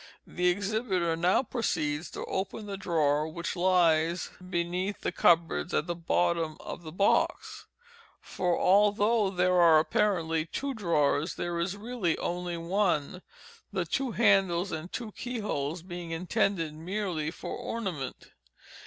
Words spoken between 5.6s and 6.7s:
at the bottom